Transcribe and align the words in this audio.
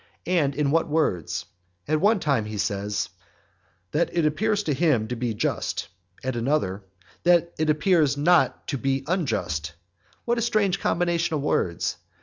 And 0.25 0.55
in 0.55 0.71
what 0.71 0.89
words? 0.89 1.45
At 1.87 2.01
one 2.01 2.19
time 2.19 2.45
he 2.45 2.57
says, 2.57 3.09
"that 3.91 4.09
it 4.11 4.25
appears 4.25 4.63
to 4.63 4.73
him 4.73 5.07
to 5.09 5.15
be 5.15 5.35
just,..." 5.35 5.89
at 6.23 6.35
another, 6.35 6.83
"that 7.21 7.53
it 7.59 7.69
appears 7.69 8.17
not 8.17 8.67
to 8.69 8.79
be 8.79 9.03
unjust...." 9.05 9.73
What 10.25 10.39
a 10.39 10.41
strange 10.41 10.79
combination 10.79 11.35
of 11.35 11.43
words! 11.43 11.97